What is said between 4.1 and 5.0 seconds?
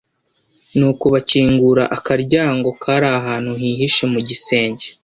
mu gisenge